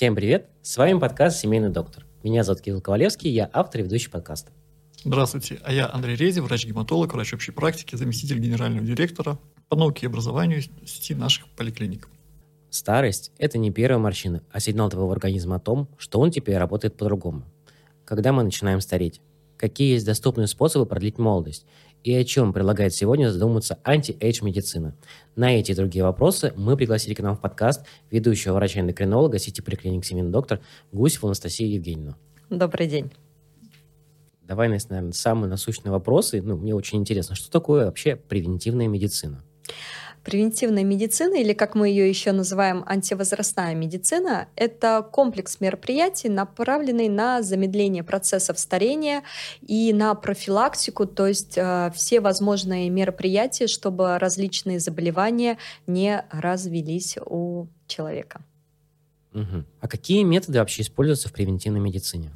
[0.00, 0.48] Всем привет!
[0.62, 2.06] С вами подкаст «Семейный доктор».
[2.22, 4.50] Меня зовут Кирилл Ковалевский, я автор и ведущий подкаста.
[5.04, 9.38] Здравствуйте, а я Андрей Рези, врач-гематолог, врач общей практики, заместитель генерального директора
[9.68, 12.08] по науке и образованию сети наших поликлиник.
[12.70, 16.96] Старость– это не первая морщина, а сигнал твоего организма о том, что он теперь работает
[16.96, 17.44] по-другому.
[18.06, 19.20] Когда мы начинаем стареть?
[19.58, 21.66] Какие есть доступные способы продлить молодость?
[22.02, 24.96] И о чем предлагает сегодня задуматься anti-age медицина?
[25.36, 30.04] На эти и другие вопросы мы пригласили к нам в подкаст ведущего врача-эндокринолога сети поликлиник
[30.06, 30.60] «Семейный доктор»
[30.92, 32.16] Гусеву Анастасию Евгеньевну.
[32.48, 33.12] Добрый день.
[34.42, 36.40] Давай, наверное, самые насущные вопросы.
[36.40, 39.44] Ну, мне очень интересно, что такое вообще превентивная медицина?
[40.24, 47.42] Превентивная медицина, или как мы ее еще называем, антивозрастная медицина, это комплекс мероприятий, направленный на
[47.42, 49.22] замедление процессов старения
[49.66, 55.56] и на профилактику, то есть э, все возможные мероприятия, чтобы различные заболевания
[55.86, 58.42] не развелись у человека.
[59.32, 59.64] Угу.
[59.80, 62.30] А какие методы вообще используются в превентивной медицине?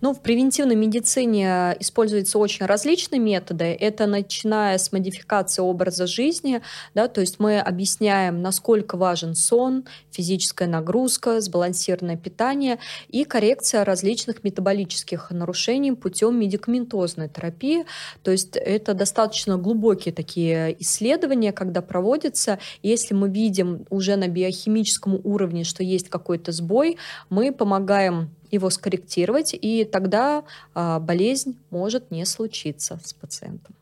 [0.00, 3.64] Ну, в превентивной медицине используются очень различные методы.
[3.64, 6.60] Это начиная с модификации образа жизни,
[6.94, 12.78] да, то есть мы объясняем, насколько важен сон, физическая нагрузка, сбалансированное питание
[13.08, 17.86] и коррекция различных метаболических нарушений путем медикаментозной терапии.
[18.22, 22.58] То есть это достаточно глубокие такие исследования, когда проводятся.
[22.82, 26.83] Если мы видим уже на биохимическом уровне, что есть какой какой-то сбой,
[27.30, 33.74] мы помогаем его скорректировать, и тогда а, болезнь может не случиться с пациентом.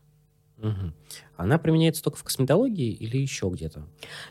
[0.63, 0.93] Угу.
[1.35, 3.83] Она применяется только в косметологии или еще где-то?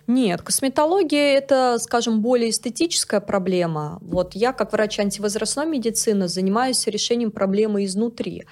[0.07, 3.99] Нет, косметология это, скажем, более эстетическая проблема.
[4.01, 8.45] Вот я, как врач антивозрастной медицины, занимаюсь решением проблемы изнутри.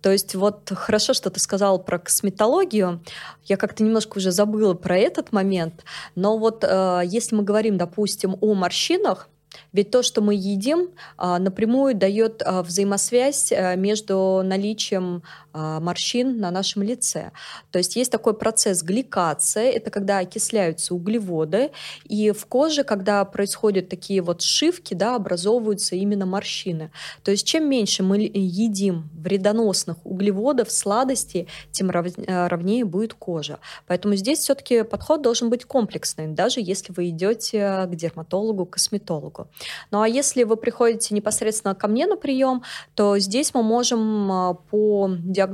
[0.00, 3.02] То есть вот хорошо, что ты сказал про косметологию.
[3.44, 5.84] Я как-то немножко уже забыла про этот момент.
[6.14, 9.28] Но вот э, если мы говорим, допустим, о морщинах,
[9.72, 16.38] ведь то, что мы едим, а, напрямую дает а, взаимосвязь э, между наличием а, морщин
[16.38, 17.32] на нашем лице.
[17.70, 21.70] То есть есть такой процесс гликации, это когда окисляются углеводы,
[22.04, 26.90] и в коже, когда происходят такие вот сшивки, да, образовываются именно морщины.
[27.22, 33.58] То есть чем меньше мы едим вредоносных углеводов, сладостей, тем э, ровнее будет кожа.
[33.86, 39.48] Поэтому здесь все-таки подход должен быть комплексный, даже если вы идете к дерматологу, косметологу.
[39.90, 42.62] Ну а если вы приходите непосредственно ко мне на прием,
[42.94, 45.45] то здесь мы можем а, по диагностике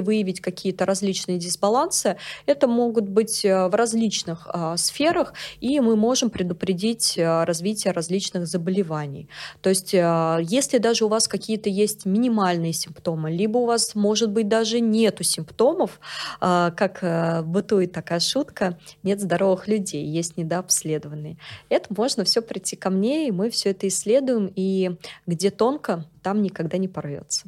[0.00, 2.16] выявить какие-то различные дисбалансы.
[2.46, 8.46] Это могут быть э, в различных а, сферах, и мы можем предупредить а, развитие различных
[8.46, 9.28] заболеваний.
[9.60, 14.30] То есть а, если даже у вас какие-то есть минимальные симптомы, либо у вас, может
[14.30, 16.00] быть, даже нету симптомов,
[16.40, 21.36] как бытует такая шутка, нет здоровых людей, есть недообследованные.
[21.68, 26.42] Это можно все прийти ко мне, и мы все это исследуем, и где тонко, там
[26.42, 27.46] никогда не порвется.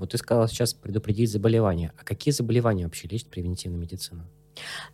[0.00, 1.92] Вот ты сказала сейчас предупредить заболевания.
[2.00, 4.24] А какие заболевания вообще лечит превентивная медицина?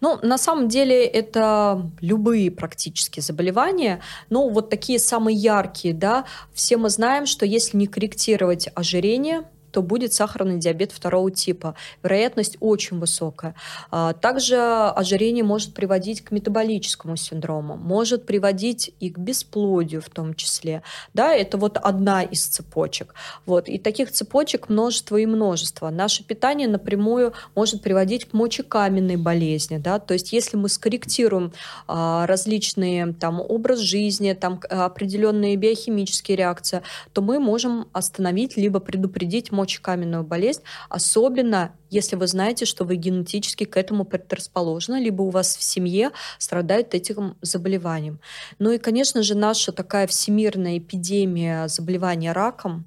[0.01, 4.03] Ну, на самом деле это любые практически заболевания.
[4.31, 6.27] Ну, вот такие самые яркие, да.
[6.53, 9.45] Все мы знаем, что если не корректировать ожирение,
[9.77, 11.75] то будет сахарный диабет второго типа.
[12.03, 13.55] Вероятность очень высокая.
[13.91, 20.33] А, также ожирение может приводить к метаболическому синдрому, может приводить и к бесплодию в том
[20.33, 20.83] числе.
[21.13, 23.15] Да, это вот одна из цепочек.
[23.45, 23.69] Вот.
[23.69, 25.91] И таких цепочек множество и множество.
[25.91, 29.77] Наше питание напрямую может приводить к мочекаменной болезни.
[29.77, 29.99] Да?
[29.99, 31.53] То есть если мы скорректируем
[31.87, 36.81] а, различные там, образ жизни, там, определенные биохимические реакции,
[37.13, 42.97] то мы можем остановить либо предупредить мочекаменную мочекаменную болезнь, особенно если вы знаете, что вы
[42.97, 48.21] генетически к этому предрасположены, либо у вас в семье страдают этим заболеванием.
[48.59, 52.85] Ну и, конечно же, наша такая всемирная эпидемия заболевания раком,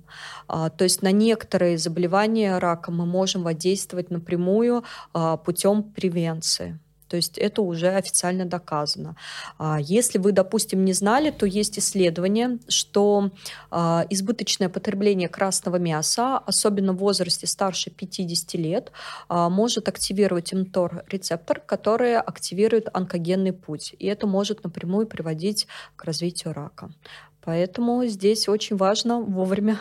[0.48, 6.80] а, то есть на некоторые заболевания раком мы можем воздействовать напрямую а, путем превенции.
[7.10, 9.16] То есть это уже официально доказано.
[9.58, 13.32] А, если вы, допустим, не знали, то есть исследование, что
[13.72, 18.92] а, избыточное потребление красного мяса, особенно в возрасте старше 50 лет,
[19.28, 23.96] а, может активировать МТОР-рецептор, который активирует онкогенный путь.
[23.98, 26.92] И это может напрямую приводить к развитию рака.
[27.44, 29.80] Поэтому здесь очень важно вовремя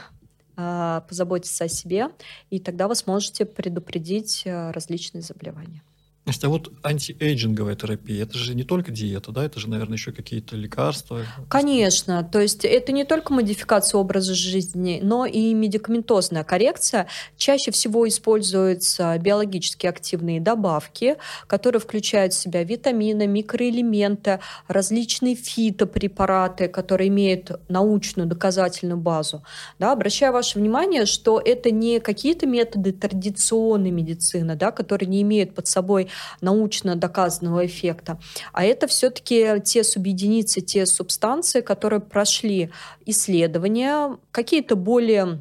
[1.08, 2.08] позаботиться о себе,
[2.50, 5.85] и тогда вы сможете предупредить различные заболевания.
[6.29, 10.13] Значит, а вот антиэйджинговая терапия, это же не только диета, да, это же, наверное, еще
[10.13, 11.23] какие-то лекарства.
[11.49, 17.07] Конечно, то есть это не только модификация образа жизни, но и медикаментозная коррекция.
[17.39, 21.17] Чаще всего используются биологически активные добавки,
[21.47, 29.43] которые включают в себя витамины, микроэлементы, различные фитопрепараты, которые имеют научную доказательную базу.
[29.79, 35.55] Да, обращаю ваше внимание, что это не какие-то методы традиционной медицины, да, которые не имеют
[35.55, 36.09] под собой
[36.41, 38.19] научно доказанного эффекта,
[38.53, 42.70] а это все-таки те субъединицы, те субстанции, которые прошли
[43.06, 45.41] исследования, какие-то более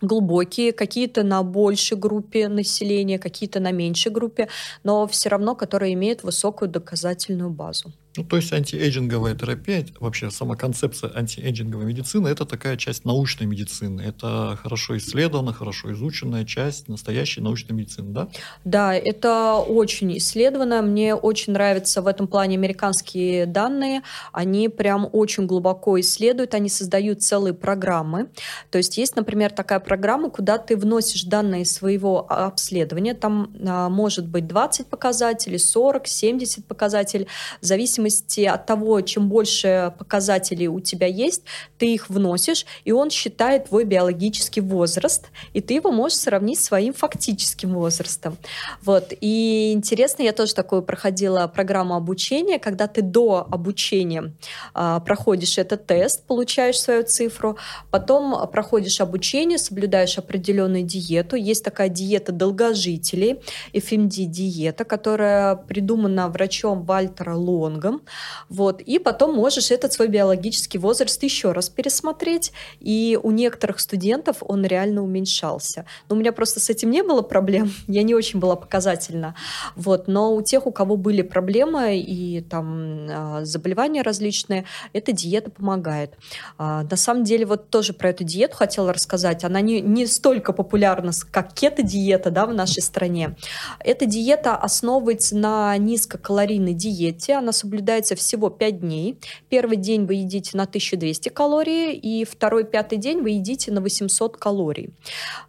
[0.00, 4.48] глубокие, какие-то на большей группе населения, какие-то на меньшей группе,
[4.82, 7.92] но все равно, которые имеют высокую доказательную базу.
[8.16, 14.00] Ну, то есть антиэйджинговая терапия, вообще сама концепция антиэйджинговой медицины, это такая часть научной медицины.
[14.00, 18.28] Это хорошо исследованная, хорошо изученная часть настоящей научной медицины, да?
[18.64, 20.82] Да, это очень исследовано.
[20.82, 24.02] Мне очень нравятся в этом плане американские данные.
[24.32, 28.28] Они прям очень глубоко исследуют, они создают целые программы.
[28.70, 33.14] То есть есть, например, такая программа, куда ты вносишь данные своего обследования.
[33.14, 37.28] Там а, может быть 20 показателей, 40, 70 показателей,
[37.60, 41.42] в зависимости зависимости от того, чем больше показателей у тебя есть,
[41.78, 46.64] ты их вносишь, и он считает твой биологический возраст, и ты его можешь сравнить с
[46.64, 48.36] своим фактическим возрастом.
[48.82, 49.12] Вот.
[49.20, 54.32] И интересно, я тоже такую проходила программу обучения, когда ты до обучения
[54.74, 57.56] а, проходишь этот тест, получаешь свою цифру,
[57.90, 61.36] потом проходишь обучение, соблюдаешь определенную диету.
[61.36, 63.40] Есть такая диета долгожителей,
[63.72, 68.02] FMD-диета, которая придумана врачом Вальтера Лонга, ребенком,
[68.48, 74.38] вот, и потом можешь этот свой биологический возраст еще раз пересмотреть, и у некоторых студентов
[74.40, 75.86] он реально уменьшался.
[76.08, 79.34] Но у меня просто с этим не было проблем, я не очень была показательна,
[79.76, 85.50] вот, но у тех, у кого были проблемы и там а, заболевания различные, эта диета
[85.50, 86.14] помогает.
[86.58, 90.52] А, на самом деле, вот тоже про эту диету хотела рассказать, она не, не столько
[90.52, 93.36] популярна, как кето-диета, да, в нашей стране.
[93.80, 99.18] Эта диета основывается на низкокалорийной диете, она соблюдает соблюдается всего 5 дней.
[99.48, 104.36] Первый день вы едите на 1200 калорий, и второй, пятый день вы едите на 800
[104.36, 104.90] калорий.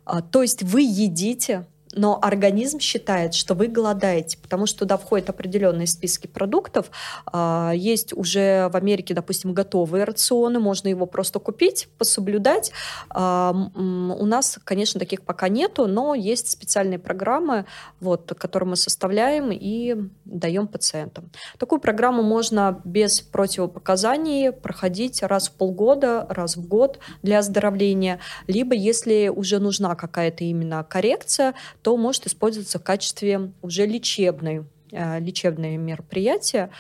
[0.06, 5.30] А, то есть вы едите но организм считает, что вы голодаете, потому что туда входят
[5.30, 6.90] определенные списки продуктов.
[7.26, 12.72] А, есть уже в Америке, допустим, готовые рационы, можно его просто купить, пособлюдать.
[13.10, 17.66] А, у нас, конечно, таких пока нету, но есть специальные программы,
[18.00, 19.96] вот, которые мы составляем и
[20.26, 21.32] даем пациентам.
[21.58, 28.76] Такую программу можно без противопоказаний проходить раз в полгода, раз в год для оздоровления, либо
[28.76, 35.78] если уже нужна какая-то именно коррекция, то может использоваться в качестве уже лечебной э, лечебные
[35.78, 36.72] мероприятия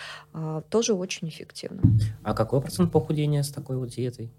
[0.69, 1.81] тоже очень эффективно.
[2.23, 4.29] А какой процент похудения с такой вот диетой?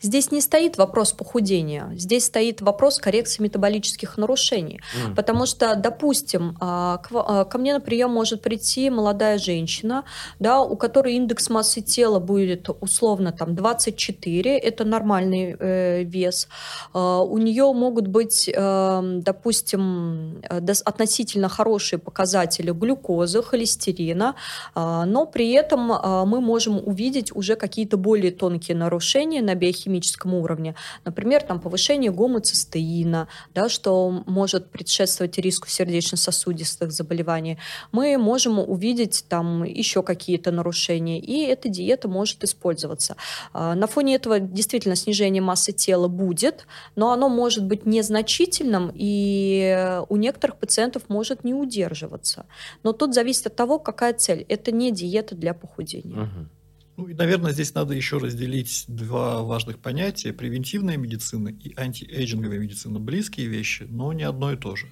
[0.00, 4.80] Здесь не стоит вопрос похудения, здесь стоит вопрос коррекции метаболических нарушений.
[4.96, 5.14] Mm.
[5.14, 10.04] Потому что, допустим, а, а, ко мне на прием может прийти молодая женщина,
[10.38, 16.48] да, у которой индекс массы тела будет условно там 24, это нормальный э, вес.
[16.92, 24.34] У нее могут быть, э, допустим, э, относительно хорошие показатели глюкозы, холестерина,
[24.74, 30.74] но при этом а, мы можем увидеть уже какие-то более тонкие нарушения на биохимическом уровне.
[31.04, 37.58] Например, там повышение гомоцистеина, да, что может предшествовать риску сердечно-сосудистых заболеваний.
[37.92, 43.16] Мы можем увидеть там еще какие-то нарушения, и эта диета может использоваться.
[43.52, 50.00] А, на фоне этого действительно снижение массы тела будет, но оно может быть незначительным, и
[50.08, 52.46] у некоторых пациентов может не удерживаться.
[52.82, 54.46] Но тут зависит от того, какая цель.
[54.48, 56.22] Это не диета диета для похудения.
[56.22, 56.48] Угу.
[56.98, 60.32] Ну и, наверное, здесь надо еще разделить два важных понятия.
[60.32, 62.98] Превентивная медицина и антиэйджинговая медицина.
[62.98, 64.86] Близкие вещи, но не одно и то же.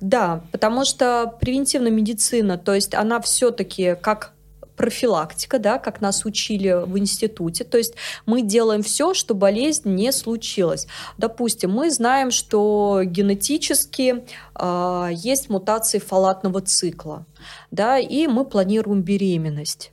[0.00, 4.34] Да, потому что превентивная медицина, то есть она все-таки как
[4.78, 7.64] профилактика, да, как нас учили в институте.
[7.64, 7.94] То есть
[8.24, 10.86] мы делаем все, что болезнь не случилась.
[11.18, 17.26] Допустим, мы знаем, что генетически э, есть мутации фалатного цикла,
[17.70, 19.90] да, и мы планируем беременность.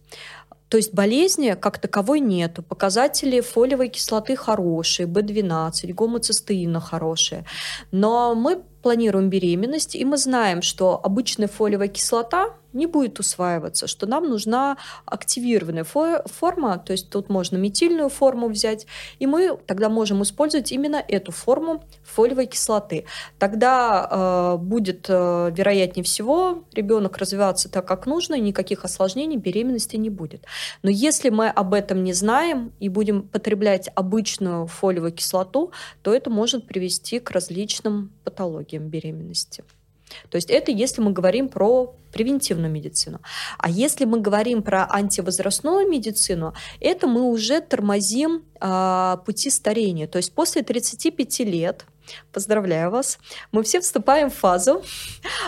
[0.70, 2.64] То есть болезни как таковой нету.
[2.64, 7.46] Показатели фолиевой кислоты хорошие, B12, гомоцистеина хорошие.
[7.92, 14.06] Но мы планируем беременность, и мы знаем, что обычная фолиевая кислота не будет усваиваться, что
[14.06, 18.86] нам нужна активированная форма, то есть тут можно метильную форму взять,
[19.20, 23.06] и мы тогда можем использовать именно эту форму фолиевой кислоты.
[23.40, 29.96] Тогда э, будет, э, вероятнее всего, ребенок развиваться так, как нужно, и никаких осложнений беременности
[29.96, 30.46] не будет.
[30.84, 36.30] Но если мы об этом не знаем и будем потреблять обычную фолиевую кислоту, то это
[36.30, 39.64] может привести к различным патологиям беременности.
[40.30, 43.20] То есть это если мы говорим про превентивную медицину.
[43.58, 50.08] А если мы говорим про антивозрастную медицину, это мы уже тормозим э, пути старения.
[50.08, 51.86] То есть после 35 лет
[52.32, 53.18] Поздравляю вас.
[53.52, 54.84] Мы все вступаем в фазу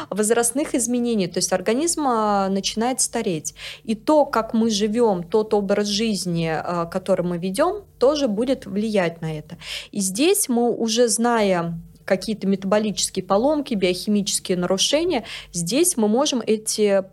[0.09, 3.53] возрастных изменений, то есть организм а, начинает стареть.
[3.83, 9.21] И то, как мы живем, тот образ жизни, а, который мы ведем, тоже будет влиять
[9.21, 9.57] на это.
[9.91, 17.03] И здесь мы уже зная какие-то метаболические поломки, биохимические нарушения, здесь мы можем эти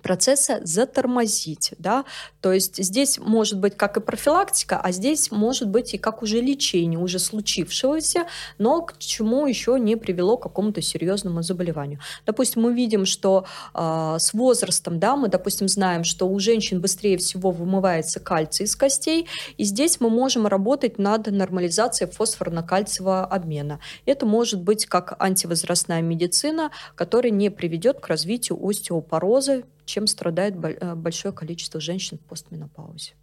[0.00, 1.74] процесса затормозить.
[1.78, 2.04] Да?
[2.40, 6.40] То есть здесь может быть как и профилактика, а здесь может быть и как уже
[6.40, 8.26] лечение уже случившегося,
[8.58, 12.00] но к чему еще не привело к какому-то серьезному заболеванию.
[12.26, 17.18] Допустим, мы видим, что э, с возрастом, да, мы, допустим, знаем, что у женщин быстрее
[17.18, 19.26] всего вымывается кальций из костей,
[19.56, 23.80] и здесь мы можем работать над нормализацией фосфорно-кальциевого обмена.
[24.06, 30.94] Это может быть как антивозрастная медицина, которая не приведет к развитию остеопороза, чем страдает э,
[30.94, 33.14] большое количество женщин в постменопаузе.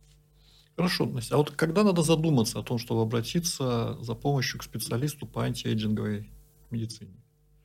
[0.75, 1.35] Хорошо, Настя.
[1.35, 6.29] А вот когда надо задуматься о том, чтобы обратиться за помощью к специалисту по антиэйджинговой
[6.71, 7.15] медицине?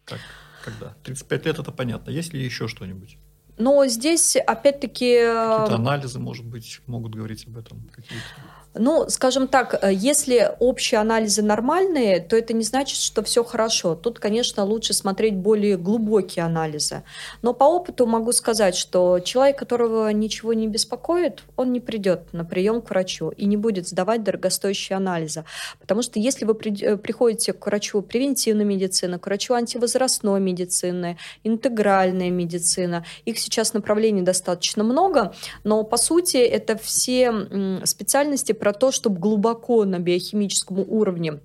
[0.05, 0.21] Как?
[0.65, 0.95] Когда?
[1.03, 2.11] 35 лет это понятно.
[2.11, 3.17] Есть ли еще что-нибудь?
[3.59, 5.17] Но здесь, опять-таки...
[5.17, 7.89] Какие-то анализы, может быть, могут говорить об этом?
[7.89, 8.25] Какие-то...
[8.75, 13.97] Ну, скажем так, э, если общие анализы нормальные, то это не значит, что все хорошо.
[13.97, 17.03] Тут, конечно, лучше смотреть более глубокие анализы.
[17.43, 22.45] Но по опыту могу сказать, что человек, которого ничего не беспокоит, он не придет на
[22.45, 25.45] прием к врачу и не будет сдавать дорогостоящие анализы.
[25.81, 32.31] Потому что если вы э, приходите к врачу превентивной медицины, к врачу антивозрастной медицины, интегральная
[32.31, 35.35] медицина, их сейчас направлений достаточно много,
[35.65, 41.41] но по сути это все специальности про то, чтобы глубоко на биохимическом уровне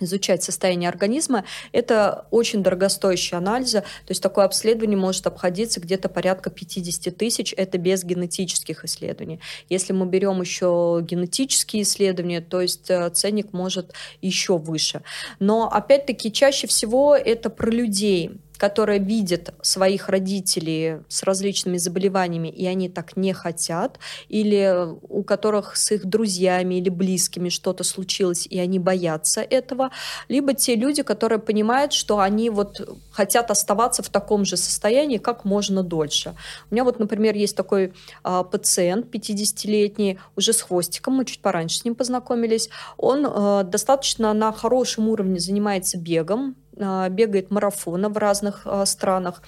[0.00, 3.80] изучать состояние организма, это очень дорогостоящие анализы.
[3.80, 7.54] То есть такое обследование может обходиться где-то порядка 50 тысяч.
[7.56, 9.40] Это без генетических исследований.
[9.68, 15.02] Если мы берем еще генетические исследования, то есть э, ценник может еще выше.
[15.38, 22.66] Но опять-таки чаще всего это про людей которая видит своих родителей с различными заболеваниями, и
[22.66, 23.98] они так не хотят,
[24.28, 29.92] или у которых с их друзьями или близкими что-то случилось, и они боятся этого,
[30.28, 35.46] либо те люди, которые понимают, что они вот хотят оставаться в таком же состоянии как
[35.46, 36.34] можно дольше.
[36.70, 41.78] У меня вот, например, есть такой а, пациент 50-летний, уже с хвостиком, мы чуть пораньше
[41.78, 42.68] с ним познакомились.
[42.98, 49.42] Он а, достаточно на хорошем уровне занимается бегом, бегает марафоны в разных а, странах.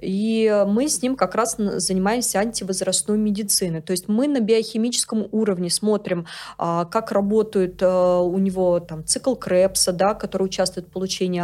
[0.00, 3.82] И мы с ним как раз занимаемся антивозрастной медициной.
[3.82, 6.26] То есть мы на биохимическом уровне смотрим,
[6.58, 11.40] а, как работает у него там, цикл Крепса, да, который участвует в получении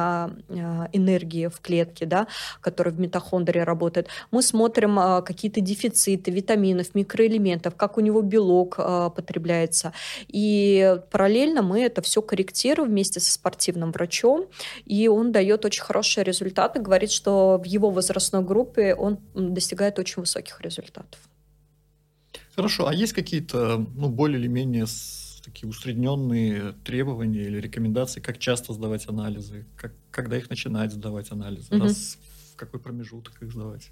[0.93, 2.27] энергии в клетке, да,
[2.61, 4.09] который в митохондрии работает.
[4.31, 9.93] Мы смотрим какие-то дефициты витаминов, микроэлементов, как у него белок потребляется.
[10.29, 14.47] И параллельно мы это все корректируем вместе со спортивным врачом.
[14.85, 20.21] И он дает очень хорошие результаты, говорит, что в его возрастной группе он достигает очень
[20.21, 21.21] высоких результатов.
[22.55, 24.87] Хорошо, а есть какие-то, ну, более или менее
[25.45, 31.75] такие усредненные требования или рекомендации, как часто сдавать анализы, как, когда их начинать сдавать анализы,
[31.75, 31.85] угу.
[31.85, 32.19] раз
[32.53, 33.91] в какой промежуток их сдавать?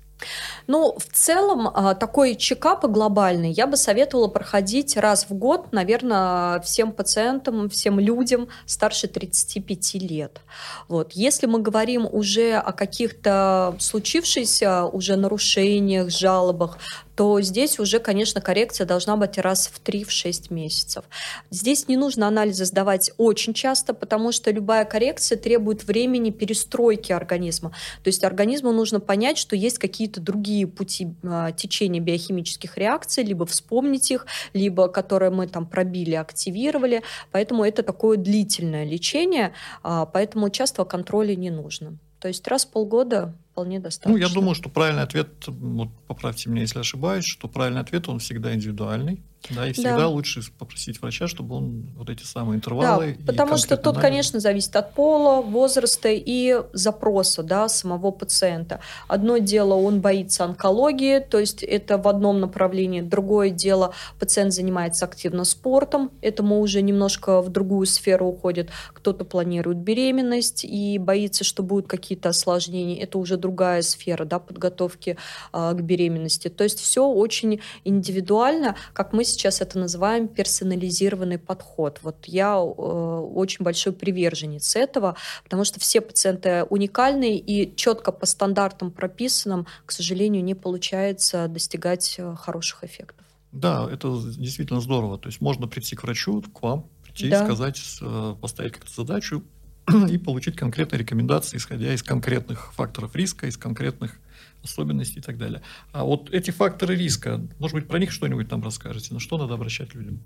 [0.66, 6.61] Ну, в целом, а, такой чекап глобальный я бы советовала проходить раз в год, наверное,
[6.61, 10.40] всем пациентам, всем людям старше 35 лет.
[10.88, 11.12] Вот.
[11.12, 16.78] Если мы говорим уже о каких-то случившихся уже нарушениях, жалобах,
[17.16, 21.04] то здесь уже, конечно, коррекция должна быть раз в 3-6 месяцев.
[21.50, 27.70] Здесь не нужно анализы сдавать очень часто, потому что любая коррекция требует времени перестройки организма.
[28.04, 33.44] То есть организму нужно понять, что есть какие-то другие пути а, течения биохимических реакций, либо
[33.44, 37.02] вспомнить их, либо которые мы там пробили, активировали.
[37.32, 41.98] Поэтому это такое длительное лечение, а, поэтому частого контроля не нужно.
[42.20, 44.12] То есть раз в полгода вполне достаточно.
[44.12, 48.20] Ну, я думаю, что правильный ответ, вот поправьте меня, если ошибаюсь, что правильный ответ, он
[48.20, 49.22] всегда индивидуальный.
[49.50, 50.08] Да, и всегда да.
[50.08, 53.16] лучше попросить врача, чтобы он вот эти самые интервалы.
[53.18, 54.02] Да, потому что тут, анализ...
[54.02, 58.80] конечно, зависит от пола, возраста и запроса да, самого пациента.
[59.08, 63.00] Одно дело, он боится онкологии, то есть это в одном направлении.
[63.00, 68.70] Другое дело, пациент занимается активно спортом, этому уже немножко в другую сферу уходит.
[68.92, 73.02] Кто-то планирует беременность и боится, что будут какие-то осложнения.
[73.02, 75.16] Это уже другая сфера да, подготовки
[75.52, 76.48] э, к беременности.
[76.48, 82.00] То есть все очень индивидуально, как мы сейчас это называем персонализированный подход.
[82.02, 88.26] Вот я э, очень большой приверженец этого, потому что все пациенты уникальные и четко по
[88.26, 93.26] стандартам прописанным, к сожалению, не получается достигать э, хороших эффектов.
[93.52, 95.19] Да, это действительно здорово.
[95.19, 97.45] То есть можно прийти к врачу, к вам, прийти, да.
[97.45, 99.43] сказать, э, поставить как-то задачу
[100.11, 104.19] и получить конкретные рекомендации, исходя из конкретных факторов риска, из конкретных
[104.66, 105.62] особенностей и так далее.
[105.92, 109.14] А вот эти факторы риска, может быть, про них что-нибудь нам расскажете?
[109.14, 110.23] На что надо обращать людям?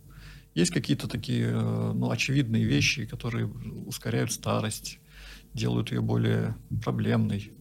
[0.54, 4.98] Есть какие-то такие э, ну, очевидные вещи, которые ускоряют старость,
[5.54, 7.52] делают ее более проблемной?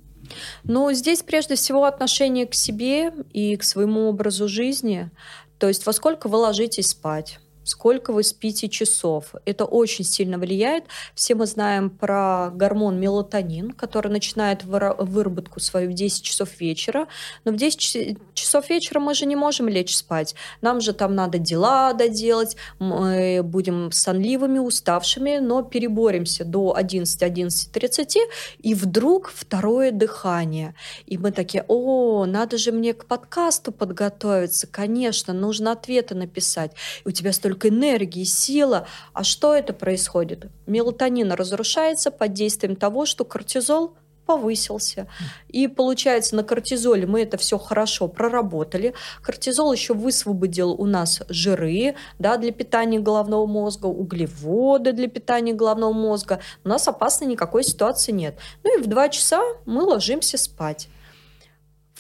[0.64, 5.12] Ну, здесь прежде всего отношение к себе и к своему образу жизни.
[5.60, 9.36] То есть во сколько вы ложитесь спать, сколько вы спите часов.
[9.46, 10.86] Это очень сильно влияет.
[11.16, 17.08] Все мы знаем про гормон мелатонин, который начинает выработку свою в 10 часов вечера.
[17.46, 20.36] Но в 10 часов вечера мы же не можем лечь спать.
[20.62, 28.16] Нам же там надо дела доделать, мы будем сонливыми, уставшими, но переборемся до 11-11.30,
[28.60, 30.76] и вдруг второе дыхание.
[31.06, 36.72] И мы такие, о, надо же мне к подкасту подготовиться, конечно, нужно ответы написать.
[37.06, 38.88] И у тебя столько столько энергии, сила.
[39.14, 40.48] А что это происходит?
[40.66, 45.08] Мелатонин разрушается под действием того, что кортизол повысился.
[45.48, 48.94] И получается, на кортизоле мы это все хорошо проработали.
[49.24, 55.94] Кортизол еще высвободил у нас жиры да, для питания головного мозга, углеводы для питания головного
[55.94, 56.40] мозга.
[56.64, 58.36] У нас опасной никакой ситуации нет.
[58.64, 60.90] Ну и в 2 часа мы ложимся спать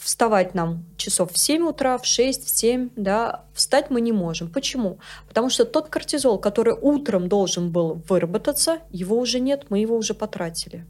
[0.09, 4.49] вставать нам часов в 7 утра, в 6, в 7, да, встать мы не можем.
[4.49, 4.97] Почему?
[5.27, 10.15] Потому что тот кортизол, который утром должен был выработаться, его уже нет, мы его уже
[10.15, 10.83] потратили.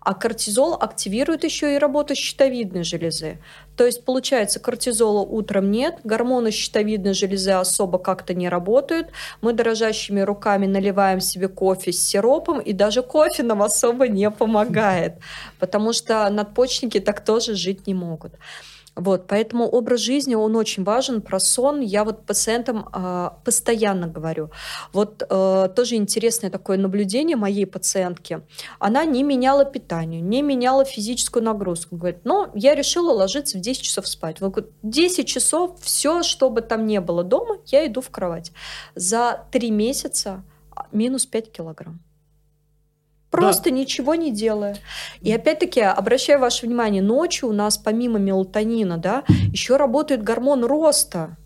[0.00, 3.38] А кортизол активирует еще и работу щитовидной железы.
[3.76, 9.08] То есть, получается, кортизола утром нет, гормоны щитовидной железы особо как-то не работают.
[9.42, 15.14] Мы дрожащими руками наливаем себе кофе с сиропом, и даже кофе нам особо не помогает,
[15.58, 18.32] потому что надпочечники так тоже жить не могут.
[19.00, 21.22] Вот, поэтому образ жизни, он очень важен.
[21.22, 24.50] Про сон я вот пациентам э, постоянно говорю.
[24.92, 28.42] Вот э, тоже интересное такое наблюдение моей пациентки.
[28.78, 31.96] Она не меняла питание, не меняла физическую нагрузку.
[31.96, 34.40] Говорит, но я решила ложиться в 10 часов спать.
[34.42, 38.52] Вот 10 часов, все, что бы там ни было дома, я иду в кровать.
[38.94, 40.42] За 3 месяца
[40.92, 42.00] минус 5 килограмм.
[43.30, 43.76] Просто да.
[43.76, 44.76] ничего не делая.
[45.20, 51.36] И опять-таки, обращаю ваше внимание, ночью у нас помимо мелатонина, да, еще работает гормон роста.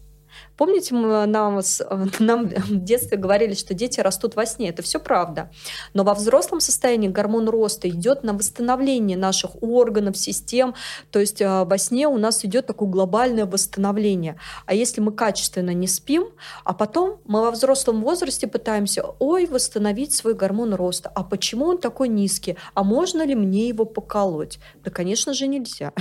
[0.57, 1.61] Помните, мы, нам,
[2.19, 4.69] нам в детстве говорили, что дети растут во сне.
[4.69, 5.51] Это все правда.
[5.95, 10.75] Но во взрослом состоянии гормон роста идет на восстановление наших органов, систем.
[11.11, 14.37] То есть а, во сне у нас идет такое глобальное восстановление.
[14.67, 16.29] А если мы качественно не спим,
[16.65, 21.11] а потом мы во взрослом возрасте пытаемся, ой, восстановить свой гормон роста.
[21.15, 22.57] А почему он такой низкий?
[22.75, 24.59] А можно ли мне его поколоть?
[24.85, 25.93] Да, конечно же, нельзя.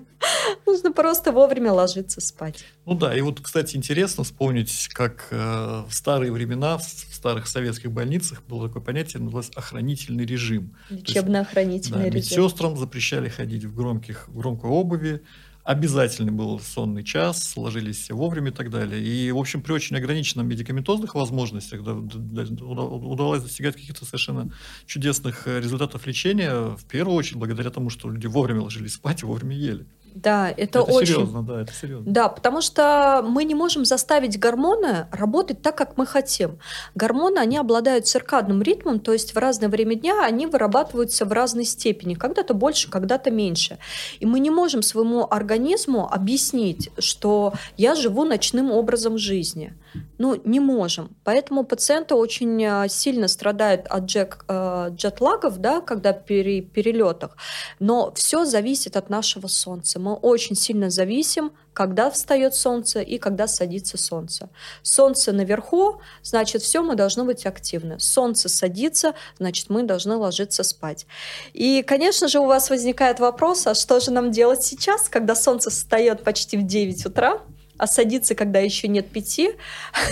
[0.66, 2.64] Нужно просто вовремя ложиться спать.
[2.86, 3.87] Ну да, и вот, кстати, интересно
[4.22, 10.26] вспомнить, как э, в старые времена, в старых советских больницах было такое понятие, называлось охранительный
[10.26, 10.74] режим.
[10.90, 12.42] Лечебно-охранительный да, режим.
[12.42, 15.22] Медсестрам запрещали ходить в громких, в громкой обуви,
[15.68, 19.02] обязательный был сонный час, ложились все вовремя и так далее.
[19.02, 22.42] И, в общем, при очень ограниченном медикаментозных возможностях да, да,
[22.82, 24.50] удалось достигать каких-то совершенно
[24.86, 29.26] чудесных э, результатов лечения, в первую очередь благодаря тому, что люди вовремя ложились спать и
[29.26, 29.86] вовремя ели.
[30.14, 31.14] Да, это, это очень...
[31.14, 32.12] серьезно, да, это серьезно.
[32.12, 36.58] Да, потому что мы не можем заставить гормоны работать так, как мы хотим.
[36.94, 41.64] Гормоны, они обладают циркадным ритмом, то есть в разное время дня они вырабатываются в разной
[41.64, 43.78] степени, когда-то больше, когда-то меньше.
[44.20, 49.74] И мы не можем своему организму объяснить, что я живу ночным образом жизни.
[50.18, 51.16] Ну, не можем.
[51.24, 57.36] Поэтому пациенты очень э, сильно страдают от джек, э, джетлагов, да, когда при перелетах.
[57.78, 59.98] Но все зависит от нашего солнца.
[59.98, 64.48] Мы очень сильно зависим, когда встает солнце и когда садится солнце.
[64.82, 68.00] Солнце наверху, значит, все, мы должны быть активны.
[68.00, 71.06] Солнце садится, значит, мы должны ложиться спать.
[71.52, 75.70] И, конечно же, у вас возникает вопрос, а что же нам делать сейчас, когда солнце
[75.70, 77.40] встает почти в 9 утра?
[77.78, 79.50] А садиться, когда еще нет пяти,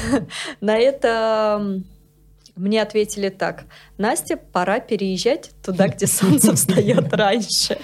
[0.61, 1.83] на это
[2.57, 3.67] мне ответили так.
[3.99, 7.79] Настя, пора переезжать туда, где солнце встает раньше.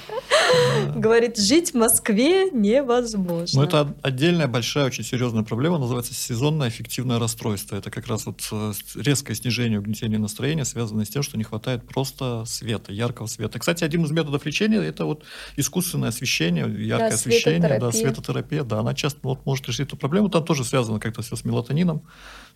[0.95, 3.61] Говорит, жить в Москве невозможно.
[3.61, 7.77] Ну, это отдельная большая, очень серьезная проблема, называется сезонное эффективное расстройство.
[7.77, 11.87] Это как раз вот э, резкое снижение угнетения настроения, связанное с тем, что не хватает
[11.87, 13.59] просто света, яркого света.
[13.59, 15.25] Кстати, один из методов лечения– это вот
[15.57, 17.81] искусственное освещение, яркое да, освещение, светотерапия.
[17.81, 18.65] да, светотерапия.
[18.65, 20.29] Да, она часто вот, может решить эту проблему.
[20.29, 22.03] Там тоже связано как-то все с мелатонином.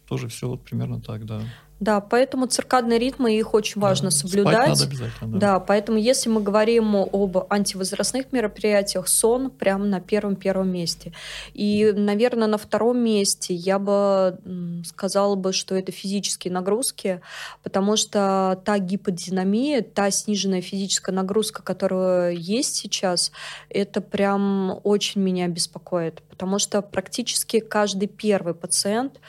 [0.08, 1.40] Тоже все вот примерно так, да.
[1.78, 4.54] Да, поэтому циркадные ритмы их очень важно да, соблюдать.
[4.54, 5.38] Спать надо обязательно, да.
[5.38, 11.12] да, поэтому если мы говорим об антивозрастных мероприятиях, сон прям на первом-первом месте.
[11.52, 14.38] И, наверное, на втором месте я бы
[14.86, 17.20] сказала бы, что это физические нагрузки,
[17.62, 23.32] потому что та гиподинамия, та сниженная физическая нагрузка, которая есть сейчас,
[23.68, 29.20] это прям очень меня беспокоит, потому что практически каждый первый пациент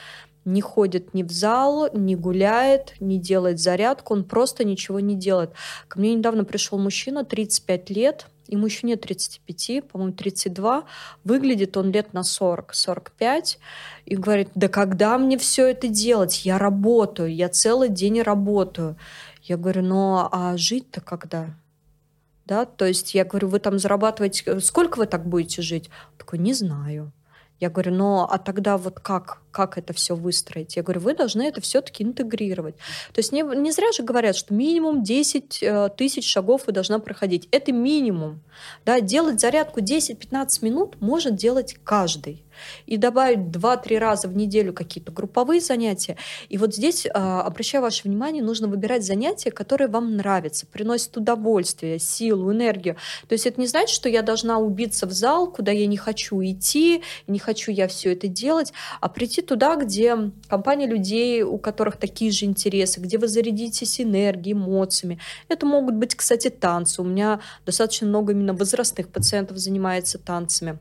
[0.47, 5.51] не ходит ни в зал, не гуляет, не делает зарядку, он просто ничего не делает.
[5.87, 10.85] Ко мне недавно пришел мужчина, 35 лет, ему еще нет 35, по-моему, 32,
[11.25, 13.59] выглядит он лет на 40, 45,
[14.05, 16.45] и говорит, да когда мне все это делать?
[16.45, 18.95] Я работаю, я целый день работаю.
[19.43, 21.49] Я говорю, ну а жить-то когда?
[22.45, 25.89] Да, то есть я говорю, вы там зарабатываете, сколько вы так будете жить?
[26.11, 27.11] Он такой, не знаю.
[27.59, 29.41] Я говорю, ну а тогда вот как?
[29.57, 30.75] как это все выстроить.
[30.75, 32.75] Я говорю, вы должны это все-таки интегрировать.
[33.11, 36.99] То есть не, не зря же говорят, что минимум 10 э, тысяч шагов вы должна
[36.99, 37.47] проходить.
[37.49, 38.43] Это минимум.
[38.85, 42.43] Да, делать зарядку 10-15 минут может делать каждый.
[42.87, 46.17] И добавить 2-3 раза в неделю какие-то групповые занятия.
[46.49, 51.97] И вот здесь, э, обращаю ваше внимание, нужно выбирать занятия, которые вам нравятся, приносят удовольствие,
[51.97, 52.95] силу, энергию.
[53.27, 56.41] То есть это не значит, что я должна убиться в зал, куда я не хочу
[56.43, 60.17] идти, не хочу я все это делать, а прийти туда, где
[60.49, 65.17] компания людей, у которых такие же интересы, где вы зарядитесь энергией, эмоциями.
[65.47, 67.01] Это могут быть, кстати, танцы.
[67.01, 70.77] У меня достаточно много именно возрастных пациентов занимается танцами.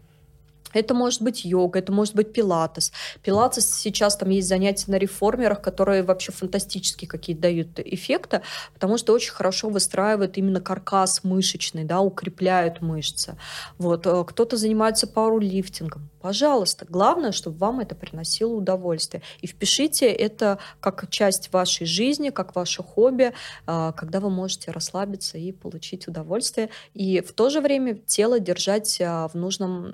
[0.76, 2.92] Это может быть йога, это может быть пилатес.
[3.22, 8.42] Пилатес сейчас там есть занятия на реформерах, которые вообще фантастические какие-то дают эффекты,
[8.74, 13.36] потому что очень хорошо выстраивают именно каркас мышечный, да, укрепляют мышцы.
[13.78, 14.06] Вот.
[14.06, 16.10] Э, кто-то занимается пауэрлифтингом.
[16.20, 19.22] Пожалуйста, главное, чтобы вам это приносило удовольствие.
[19.40, 23.32] И впишите это как часть вашей жизни, как ваше хобби,
[23.66, 26.68] э, когда вы можете расслабиться и получить удовольствие.
[26.94, 29.92] И в то же время тело держать э, в нужном,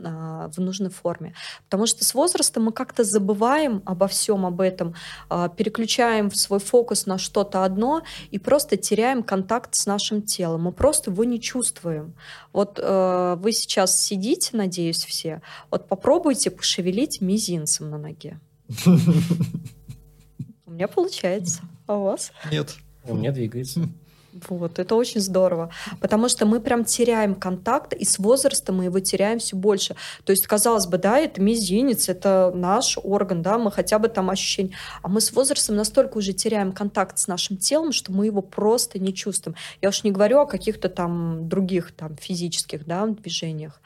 [0.51, 1.35] в нужном нужной форме.
[1.65, 4.95] Потому что с возрастом мы как-то забываем обо всем об этом,
[5.29, 10.63] а, переключаем свой фокус на что-то одно и просто теряем контакт с нашим телом.
[10.63, 12.15] Мы просто его не чувствуем.
[12.53, 15.43] Вот э, вы сейчас сидите, надеюсь, все.
[15.71, 18.41] Вот попробуйте пошевелить мизинцем на ноге.
[20.67, 21.61] У меня получается.
[21.87, 22.33] А у вас?
[22.51, 22.75] Нет.
[23.05, 23.89] У меня двигается.
[24.49, 28.99] Вот, это очень здорово, потому что мы прям теряем контакт, и с возрастом мы его
[29.01, 29.95] теряем все больше.
[30.25, 34.31] То есть, казалось бы, да, это мизинец, это наш орган, да, мы хотя бы там
[34.31, 38.41] ощущение, а мы с возрастом настолько уже теряем контакт с нашим телом, что мы его
[38.41, 39.55] просто не чувствуем.
[39.83, 43.83] Я уж не говорю о каких-то там других там физических, да, движениях.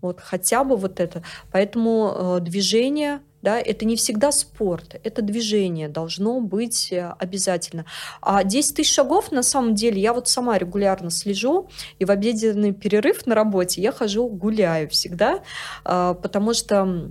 [0.00, 1.22] Вот хотя бы вот это.
[1.52, 7.86] Поэтому э, движение да, это не всегда спорт, это движение должно быть э, обязательно.
[8.20, 12.72] А 10 тысяч шагов, на самом деле, я вот сама регулярно слежу, и в обеденный
[12.72, 15.40] перерыв на работе я хожу, гуляю всегда,
[15.84, 17.10] а, потому что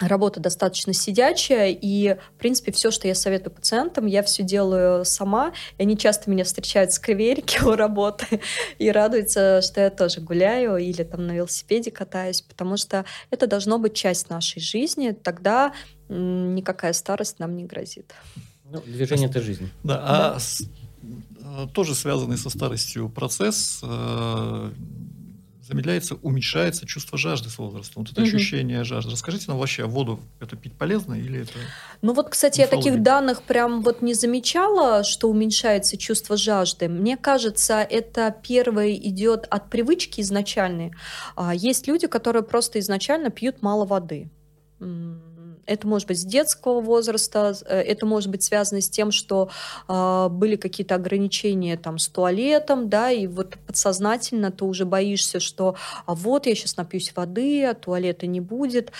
[0.00, 5.52] работа достаточно сидячая, и, в принципе, все, что я советую пациентам, я все делаю сама,
[5.78, 8.40] и они часто меня встречают с креверики у работы
[8.78, 13.78] и радуются, что я тоже гуляю или там на велосипеде катаюсь, потому что это должно
[13.78, 15.72] быть часть нашей жизни, тогда
[16.08, 18.14] никакая старость нам не грозит.
[18.64, 19.70] Ну, движение— это жизнь.
[19.82, 20.02] Да,
[20.34, 24.70] а С, э, тоже связанный со старостью процесс э,
[25.66, 28.02] замедляется, уменьшается чувство жажды с возрастом.
[28.02, 28.28] Вот это угу.
[28.28, 29.12] ощущение жажды.
[29.12, 31.52] Расскажите нам вообще, воду это пить полезно или это...
[32.02, 36.88] Ну вот, кстати, я таких данных прям вот не замечала, что уменьшается чувство жажды.
[36.88, 40.92] Мне кажется, это первое идет от привычки изначальной.
[41.36, 44.30] А, есть люди, которые просто изначально пьют мало воды
[45.66, 49.50] это может быть с детского возраста, э, это может быть связано с тем, что
[49.88, 55.76] э, были какие-то ограничения там с туалетом, да, и вот подсознательно ты уже боишься, что
[56.06, 58.92] а вот я сейчас напьюсь воды, а туалета не будет.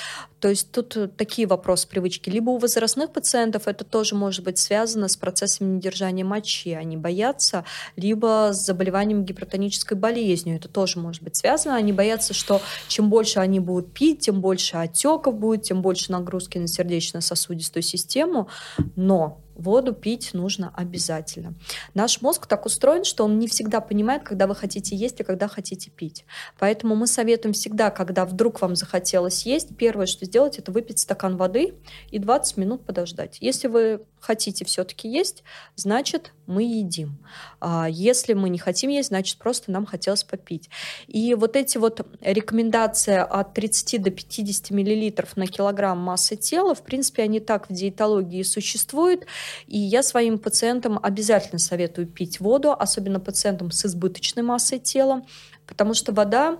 [0.45, 2.29] То есть тут э, такие вопросы привычки.
[2.29, 6.73] Либо у возрастных пациентов это тоже может быть связано с процессом недержания мочи.
[6.73, 7.65] Они боятся,
[7.97, 10.57] либо с заболеванием гипертонической болезнью.
[10.57, 11.77] Это тоже может быть связано.
[11.77, 16.59] Они боятся, что чем больше они будут пить, тем больше отеков будет, тем больше нагрузки
[16.59, 18.51] на сердечно-сосудистую систему.
[18.97, 21.55] Но Воду пить нужно обязательно.
[21.95, 25.49] Наш мозг так устроен, что он не всегда понимает, когда вы хотите есть и когда
[25.49, 26.25] хотите пить.
[26.59, 31.37] Поэтому мы советуем всегда, когда вдруг вам захотелось есть, первое, что сделать, это выпить стакан
[31.37, 31.75] воды
[32.11, 33.39] и 20 минут подождать.
[33.41, 35.45] Если вы хотите все-таки есть,
[35.77, 37.19] значит, мы едим.
[37.61, 40.71] А если мы не хотим есть, значит, просто нам хотелось попить.
[41.07, 46.83] И вот эти вот рекомендации от 30 до 50 миллилитров на килограмм массы тела, в
[46.83, 49.27] принципе, они так в диетологии существуют.
[49.67, 55.23] И я своим пациентам обязательно советую пить воду, особенно пациентам с избыточной массой тела,
[55.67, 56.59] потому что вода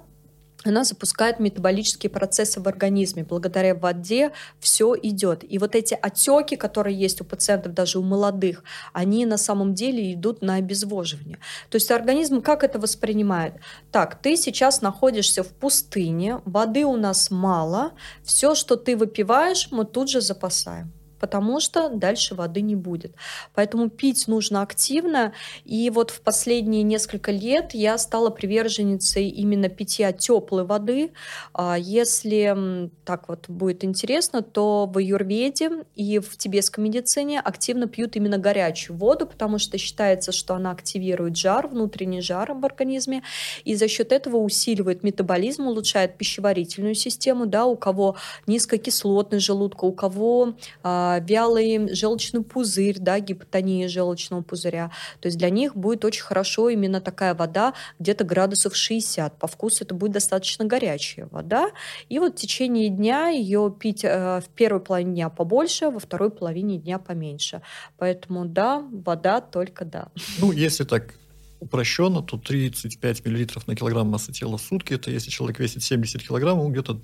[0.65, 3.25] она запускает метаболические процессы в организме.
[3.25, 5.45] Благодаря воде все идет.
[5.49, 10.15] И вот эти отеки, которые есть у пациентов, даже у молодых, они на самом деле
[10.15, 11.39] идут на обезвоживание.
[11.69, 13.55] То есть организм как это воспринимает?
[13.93, 17.93] Так, ты сейчас находишься в пустыне, воды у нас мало,
[18.23, 20.93] все, что ты выпиваешь, мы тут же запасаем
[21.25, 23.15] потому что дальше воды не будет.
[23.55, 25.33] Поэтому пить нужно активно.
[25.65, 31.13] И вот в последние несколько лет я стала приверженницей именно питья теплой воды.
[31.55, 38.17] А если так вот будет интересно, то в Юрведе и в тибетской медицине активно пьют
[38.17, 43.23] именно горячую воду, потому что считается, что она активирует жар, внутренний жар в организме,
[43.65, 49.93] и за счет этого усиливает метаболизм, улучшает пищеварительную систему, да, у кого низкокислотность желудка, у
[49.93, 54.91] кого а, вялый желчный пузырь, да, гипотония желчного пузыря.
[55.21, 59.39] То есть для них будет очень хорошо именно такая вода, где-то градусов 60.
[59.39, 61.71] По вкусу это будет достаточно горячая вода.
[62.09, 66.31] И вот в течение дня ее пить э, в первой половине дня побольше, во второй
[66.31, 67.63] половине дня поменьше.
[67.99, 70.09] Поэтому да, вода только да.
[70.41, 71.15] Ну, если так
[71.61, 76.23] упрощенно, то 35 миллилитров на килограмм массы тела в сутки, это если человек весит 70
[76.23, 77.01] килограмм, где-то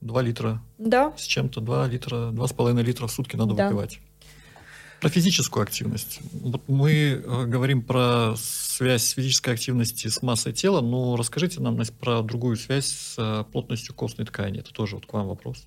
[0.00, 0.62] 2 литра.
[0.78, 1.12] Да.
[1.16, 3.68] С чем-то 2 литра, 2,5 литра в сутки надо да.
[3.68, 4.00] выпивать.
[5.00, 6.18] Про физическую активность.
[6.32, 12.22] Вот мы э, говорим про связь физической активности с массой тела, но расскажите нам про
[12.22, 14.58] другую связь с э, плотностью костной ткани.
[14.58, 15.64] Это тоже вот к вам вопрос.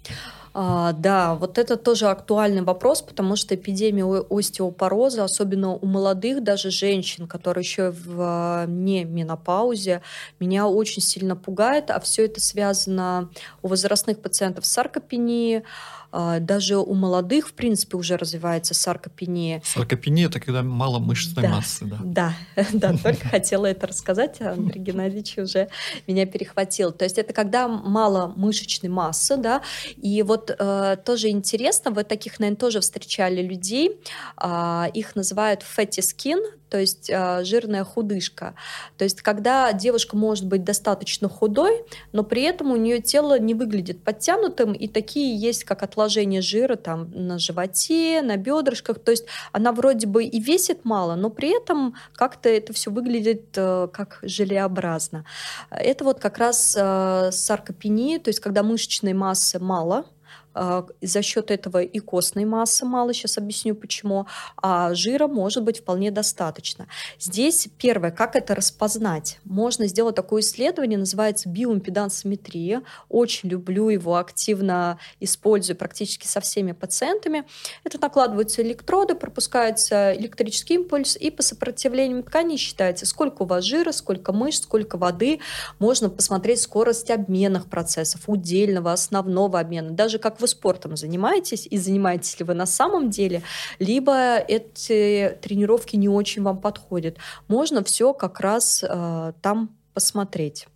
[0.53, 6.69] А, да, вот это тоже актуальный вопрос, потому что эпидемия остеопороза, особенно у молодых даже
[6.69, 10.01] женщин, которые еще в не менопаузе,
[10.41, 13.29] меня очень сильно пугает, а все это связано
[13.61, 15.63] у возрастных пациентов с саркопенией,
[16.11, 19.61] даже у молодых, в принципе, уже развивается саркопения.
[19.65, 21.97] Саркопения– это когда мало мышечной да, массы, да?
[22.03, 22.35] Да,
[22.73, 25.69] да, только хотела это рассказать, а Андрей Геннадьевич уже
[26.07, 26.91] меня перехватил.
[26.91, 29.61] То есть это когда мало мышечной массы, да,
[29.97, 33.99] и вот э, тоже интересно, вы таких, наверное, тоже встречали людей,
[34.41, 36.41] э, их называют fatty skin,
[36.71, 38.55] то есть э, жирная худышка.
[38.97, 43.53] То есть когда девушка может быть достаточно худой, но при этом у нее тело не
[43.53, 48.99] выглядит подтянутым, и такие есть, как отложение жира там на животе, на бедрышках.
[48.99, 53.47] То есть она вроде бы и весит мало, но при этом как-то это все выглядит
[53.57, 55.25] э, как желеобразно.
[55.71, 60.05] Это вот как раз э, саркопения, то есть когда мышечной массы мало,
[60.53, 66.11] за счет этого и костной массы мало, сейчас объясню почему, а жира может быть вполне
[66.11, 66.87] достаточно.
[67.19, 69.39] Здесь первое, как это распознать?
[69.45, 72.83] Можно сделать такое исследование, называется биоимпедансометрия.
[73.07, 77.45] Очень люблю его, активно использую практически со всеми пациентами.
[77.83, 83.91] Это накладываются электроды, пропускается электрический импульс, и по сопротивлению ткани считается, сколько у вас жира,
[83.91, 85.39] сколько мышц, сколько воды.
[85.79, 92.39] Можно посмотреть скорость обменных процессов, удельного, основного обмена, даже как вы спортом занимаетесь и занимаетесь
[92.39, 93.43] ли вы на самом деле,
[93.79, 97.17] либо эти тренировки не очень вам подходят.
[97.47, 100.67] Можно все как раз э, там посмотреть.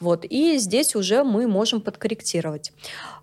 [0.00, 0.24] Вот.
[0.24, 2.72] И здесь уже мы можем подкорректировать.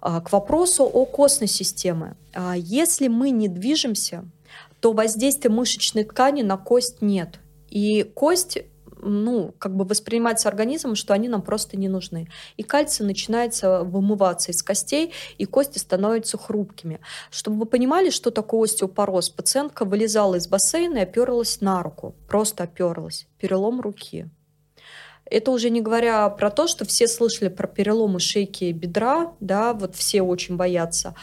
[0.02, 2.16] А, к вопросу о костной системе.
[2.34, 4.26] А, если мы не движемся,
[4.80, 7.40] то воздействия мышечной ткани на кость нет.
[7.70, 8.60] И кость
[9.02, 12.28] ну, как бы воспринимается организмом, что они нам просто не нужны.
[12.58, 17.00] И кальций начинается вымываться из костей, и кости становятся хрупкими.
[17.32, 22.64] Чтобы вы понимали, что такое остеопороз, пациентка вылезала из бассейна и оперлась на руку, просто
[22.64, 24.30] оперлась, перелом руки.
[25.30, 29.96] Это уже не говоря про то, что все слышали про переломы шейки бедра, да, вот
[29.96, 31.14] все очень боятся.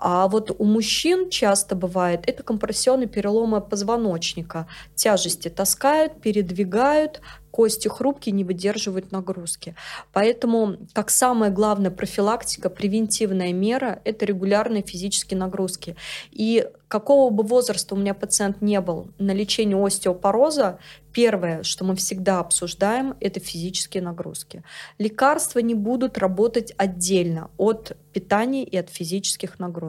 [0.00, 4.68] А вот у мужчин часто бывает это компрессионные переломы позвоночника.
[4.94, 9.74] Тяжести таскают, передвигают, кости хрупкие, не выдерживают нагрузки.
[10.12, 15.96] Поэтому, как самая главная профилактика, превентивная мера– это регулярные физические нагрузки.
[16.30, 20.78] И какого бы возраста у меня пациент не был, на лечение остеопороза
[21.18, 24.62] Первое, что мы всегда обсуждаем, это физические нагрузки.
[24.98, 29.87] Лекарства не будут работать отдельно от питания и от физических нагрузок.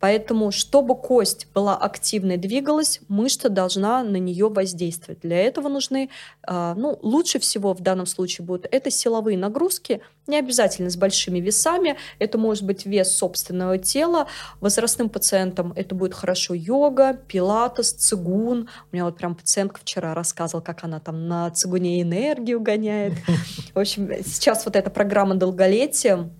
[0.00, 5.20] Поэтому, чтобы кость была активной, двигалась, мышца должна на нее воздействовать.
[5.20, 6.10] Для этого нужны,
[6.42, 11.38] а, ну, лучше всего в данном случае будут это силовые нагрузки, не обязательно с большими
[11.38, 14.26] весами, это может быть вес собственного тела.
[14.60, 18.68] Возрастным пациентам это будет хорошо йога, пилатес, цигун.
[18.90, 23.14] У меня вот прям пациентка вчера рассказывала, как она там на цигуне энергию гоняет.
[23.74, 26.30] В общем, сейчас вот эта программа долголетия,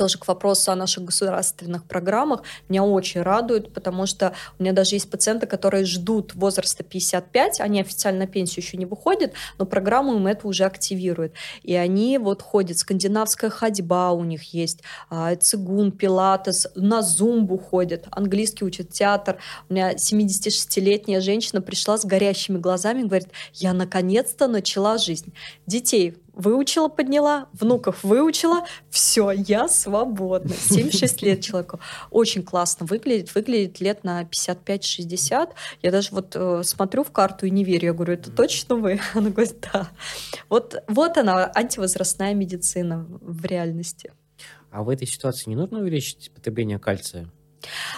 [0.00, 4.94] тоже к вопросу о наших государственных программах, меня очень радует, потому что у меня даже
[4.94, 10.16] есть пациенты, которые ждут возраста 55, они официально на пенсию еще не выходят, но программу
[10.16, 11.34] им это уже активирует.
[11.64, 14.78] И они вот ходят, скандинавская ходьба у них есть,
[15.10, 19.36] а, цигун, пилатес, на зумбу ходят, английский учат, театр.
[19.68, 25.34] У меня 76-летняя женщина пришла с горящими глазами, говорит, я наконец-то начала жизнь.
[25.66, 30.54] Детей выучила, подняла, внуков выучила, все, я свободна.
[30.54, 31.80] 76 лет человеку.
[32.10, 35.50] Очень классно выглядит, выглядит лет на 55-60.
[35.82, 37.86] Я даже вот э, смотрю в карту и не верю.
[37.88, 39.00] Я говорю, это точно вы?
[39.14, 39.90] Она говорит, да.
[40.48, 44.12] Вот, вот она, антивозрастная медицина в реальности.
[44.70, 47.28] А в этой ситуации не нужно увеличить потребление кальция?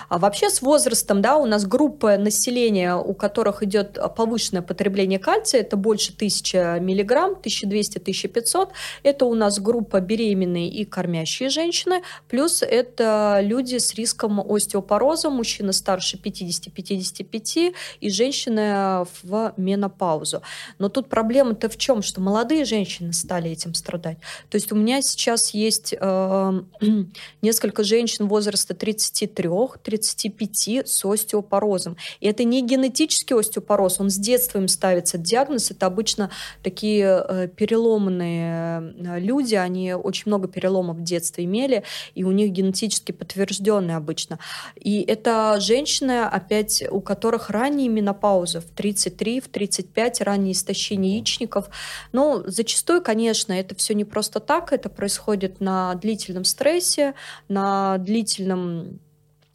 [0.09, 5.61] А вообще с возрастом, да, у нас группа населения, у которых идет повышенное потребление кальция,
[5.61, 8.71] это больше 1000 миллиграмм, 1200-1500.
[9.03, 15.73] Это у нас группа беременные и кормящие женщины, плюс это люди с риском остеопороза, мужчины
[15.73, 20.43] старше 50-55 и женщины в менопаузу.
[20.79, 24.19] Но тут проблема-то в чем, что молодые женщины стали этим страдать.
[24.51, 26.63] То есть у меня сейчас есть э,
[27.43, 29.49] несколько женщин возраста 33
[29.83, 31.97] 35 с остеопорозом.
[32.21, 35.71] И это не генетический остеопороз, он с детства им ставится диагноз.
[35.71, 36.31] Это обычно
[36.63, 41.85] такие э, переломанные э, люди, они очень много переломов в детстве имели,
[42.15, 44.39] и у них генетически подтвержденные обычно.
[44.77, 51.69] И это женщины, опять, у которых ранние менопаузы в 33, в 35, раннее истощение яичников.
[52.13, 57.15] Ну, зачастую, конечно, это все не просто так, это происходит на длительном стрессе,
[57.49, 59.01] на длительном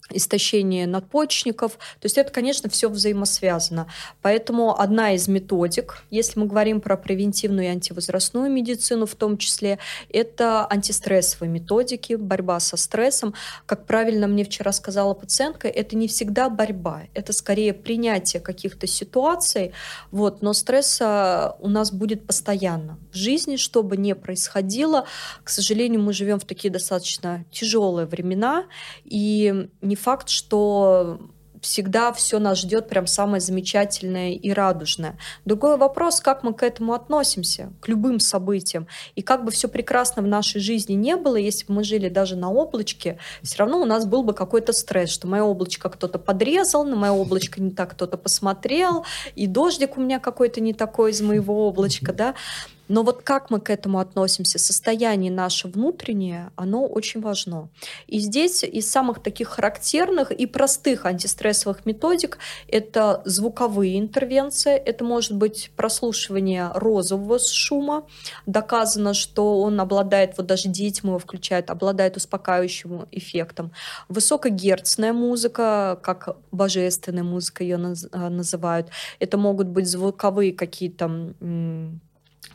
[0.09, 1.73] истощение надпочечников.
[1.73, 3.87] То есть это, конечно, все взаимосвязано.
[4.21, 9.79] Поэтому одна из методик, если мы говорим про превентивную и антивозрастную медицину в том числе,
[10.09, 13.33] это антистрессовые методики, борьба со стрессом.
[13.65, 19.73] Как правильно мне вчера сказала пациентка, это не всегда борьба, это скорее принятие каких-то ситуаций,
[20.11, 22.97] вот, но стресса у нас будет постоянно.
[23.11, 25.05] В жизни, что бы ни происходило,
[25.43, 28.65] к сожалению, мы живем в такие достаточно тяжелые времена,
[29.03, 31.19] и не факт, что
[31.61, 35.17] всегда все нас ждет прям самое замечательное и радужное.
[35.45, 38.87] Другой вопрос, как мы к этому относимся, к любым событиям.
[39.15, 42.35] И как бы все прекрасно в нашей жизни не было, если бы мы жили даже
[42.35, 46.85] на облачке, все равно у нас был бы какой-то стресс, что мое облачко кто-то подрезал,
[46.85, 49.05] на мое облачко не так кто-то посмотрел,
[49.35, 52.35] и дождик у меня какой-то не такой из моего облачка, да.
[52.87, 57.69] Но вот как мы к этому относимся, состояние наше внутреннее, оно очень важно.
[58.07, 65.35] И здесь из самых таких характерных и простых антистрессовых методик это звуковые интервенции, это может
[65.35, 68.07] быть прослушивание розового шума.
[68.45, 73.71] Доказано, что он обладает, вот даже детям его включают, обладает успокаивающим эффектом.
[74.09, 81.31] Высокогерцная музыка, как божественная музыка ее называют, это могут быть звуковые какие-то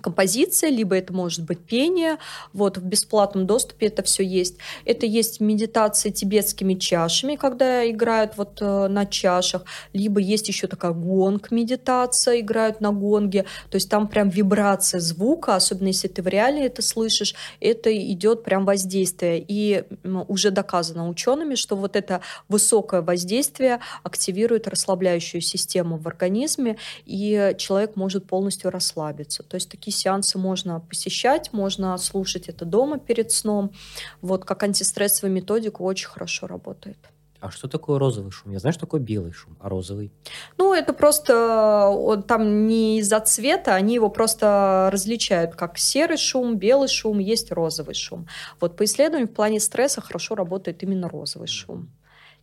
[0.01, 2.19] композиция, либо это может быть пение.
[2.53, 4.57] Вот в бесплатном доступе это все есть.
[4.85, 10.93] Это есть медитация тибетскими чашами, когда играют вот э, на чашах, либо есть еще такая
[10.93, 13.45] гонг медитация, играют на гонге.
[13.71, 18.45] То есть там прям вибрация звука, особенно если ты в реале это слышишь, это идет
[18.45, 19.45] прям воздействие.
[19.47, 19.85] И
[20.29, 26.77] уже доказано учеными, что вот это высокое воздействие активирует расслабляющую систему в организме,
[27.07, 29.43] и человек может полностью расслабиться.
[29.43, 33.73] То есть такие сеансы можно посещать, можно слушать это дома перед сном.
[34.21, 36.99] Вот как антистрессовая методика очень хорошо работает.
[37.41, 38.53] А что такое розовый шум?
[38.53, 40.13] Я знаю, что такое белый шум, а розовый?
[40.57, 46.57] Ну, это просто он, там не из-за цвета, они его просто различают, как серый шум,
[46.57, 48.29] белый шум, есть розовый шум.
[48.61, 51.91] Вот по исследованию в плане стресса хорошо работает именно розовый шум.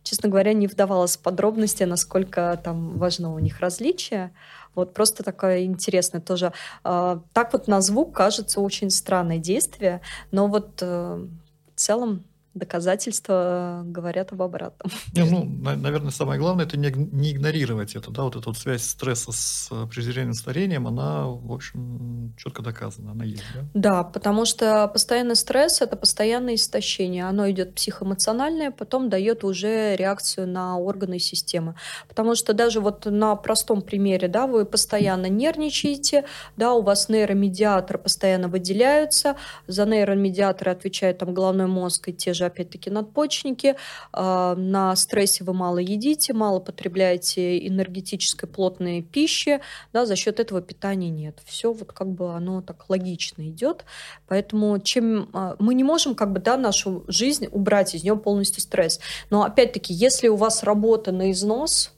[0.02, 4.34] Честно говоря, не вдавалась в подробности, насколько там важно у них различие.
[4.74, 6.52] Вот просто такое интересное тоже.
[6.84, 11.26] А, так вот на звук кажется очень странное действие, но вот э,
[11.74, 14.90] в целом доказательства говорят об обратном.
[15.12, 18.84] Не, ну, наверное, самое главное это не, не игнорировать это, да, вот эта вот связь
[18.84, 23.60] стресса с э, преждевременным старением, она, в общем, четко доказана, она есть, да?
[23.74, 30.48] Да, потому что постоянный стресс это постоянное истощение, оно идет психоэмоциональное, потом дает уже реакцию
[30.48, 31.76] на органы и системы,
[32.08, 36.24] потому что даже вот на простом примере, да, вы постоянно нервничаете,
[36.56, 39.36] да, у вас нейромедиаторы постоянно выделяются,
[39.68, 43.76] за нейромедиаторы отвечает там головной мозг и те же, опять-таки, надпочечники.
[44.12, 49.60] А, на стрессе вы мало едите, мало потребляете энергетической плотной пищи,
[49.92, 51.40] да, за счет этого питания нет.
[51.44, 53.84] Все вот как бы оно так логично идет.
[54.28, 58.62] Поэтому чем а, мы не можем как бы, да, нашу жизнь убрать из нее полностью
[58.62, 59.00] стресс.
[59.30, 61.92] Но опять-таки, если у вас работа на износ,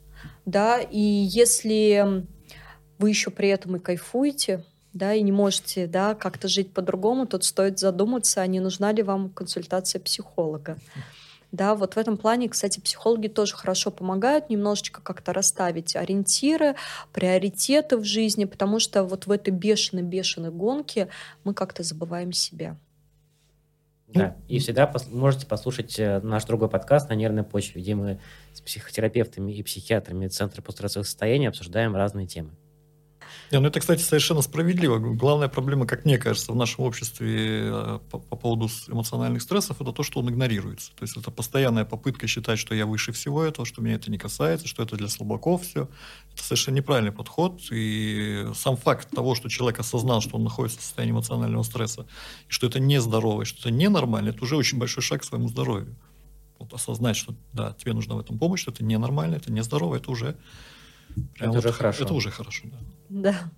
[0.44, 2.26] да, и если
[2.98, 7.44] вы еще при этом и кайфуете, да, и не можете, да, как-то жить по-другому, тут
[7.44, 10.78] стоит задуматься, а не нужна ли вам консультация психолога.
[11.50, 16.76] Да, вот в этом плане, кстати, психологи тоже хорошо помогают немножечко как-то расставить ориентиры,
[17.12, 21.08] приоритеты в жизни, потому что вот в этой бешеной-бешеной гонке
[21.44, 22.78] мы как-то забываем себя.
[24.08, 28.20] Да, и всегда пос- можете послушать э, наш другой подкаст на нервной почве, где мы
[28.52, 32.50] с психотерапевтами и психиатрами Центра по стрессовых состояний обсуждаем разные темы.
[33.52, 34.96] Не, ну это, кстати, совершенно справедливо.
[34.98, 39.92] Главная проблема, как мне кажется, в нашем обществе э, по, по поводу эмоциональных стрессов, это
[39.92, 40.90] то, что он игнорируется.
[40.96, 44.16] То есть это постоянная попытка считать, что я выше всего этого, что меня это не
[44.16, 45.90] касается, что это для слабаков все.
[46.32, 47.60] Это совершенно неправильный подход.
[47.70, 52.06] И сам факт того, что человек осознал, что он находится в состоянии эмоционального стресса,
[52.48, 55.48] и что это нездорово, и что это ненормально, это уже очень большой шаг к своему
[55.48, 55.94] здоровью.
[56.58, 60.10] Вот осознать, что да, тебе нужна в этом помощь, что это ненормально, это нездорово, это
[60.10, 60.38] уже
[61.34, 62.04] Прям это вот, уже хорошо.
[62.04, 62.78] Это уже хорошо, да.
[63.08, 63.50] Да.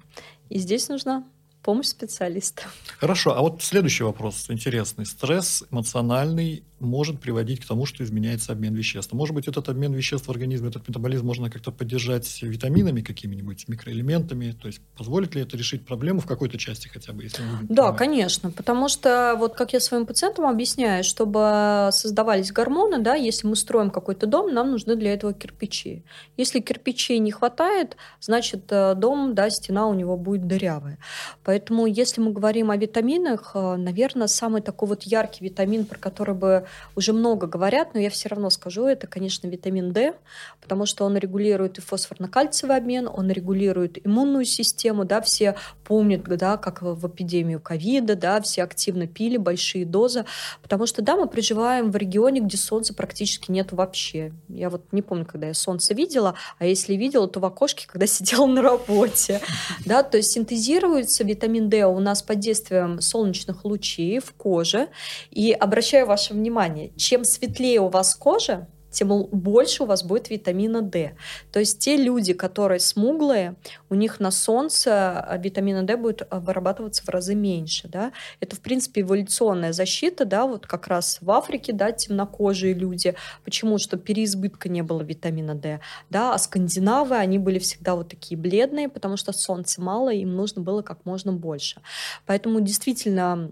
[0.48, 1.24] И здесь нужна
[1.62, 2.64] помощь специалиста.
[2.98, 5.07] Хорошо, а вот следующий вопрос интересный.
[5.07, 9.12] Стресс эмоциональный может приводить к тому, что изменяется обмен веществ.
[9.12, 14.53] Может быть, этот обмен веществ в организме, этот метаболизм можно как-то поддержать витаминами какими-нибудь, микроэлементами?
[14.53, 17.24] То есть позволит ли это решить проблему в какой-то части хотя бы?
[17.24, 17.99] Если да, понимать?
[17.99, 23.57] конечно, потому что вот как я своим пациентам объясняю, чтобы создавались гормоны, да, если мы
[23.57, 26.05] строим какой-то дом, нам нужны для этого кирпичи.
[26.37, 30.99] Если кирпичей не хватает, значит э, дом, да, стена у него будет дырявая.
[31.43, 36.35] Поэтому если мы говорим о витаминах, э, наверное, самый такой вот яркий витамин, про который
[36.35, 36.66] бы
[36.97, 40.14] уже много говорят, но я все равно скажу, это, конечно, витамин D,
[40.61, 46.57] потому что он регулирует и фосфорно-кальциевый обмен, он регулирует иммунную систему, да, все помнят, да,
[46.57, 50.25] как в эпидемию ковида, да, все активно пили большие дозы,
[50.62, 54.33] потому что, да, мы проживаем в регионе, где солнца практически нет вообще.
[54.49, 58.07] Я вот не помню, когда я солнце видела, а если видела, то в окошке, когда
[58.14, 59.41] сидела на работе,
[59.85, 64.89] да, то есть синтезируется витамин D у нас под действием солнечных лучей в коже,
[65.31, 70.30] и обращаю ваше внимание, внимание, чем светлее у вас кожа, тем больше у вас будет
[70.30, 71.16] витамина D.
[71.50, 73.57] То есть те люди, которые смуглые,
[73.90, 77.88] у них на солнце а, витамина D будет а, вырабатываться в разы меньше.
[77.88, 78.12] Да?
[78.38, 83.16] Это, в принципе, эволюционная защита, да, вот как раз в Африке, да, темнокожие люди.
[83.44, 83.78] Почему?
[83.78, 85.80] Что переизбытка не было витамина D.
[86.09, 86.32] Да?
[86.32, 90.82] А скандинавы, они были всегда вот такие бледные, потому что солнца мало, им нужно было
[90.82, 91.80] как можно больше.
[92.26, 93.50] Поэтому действительно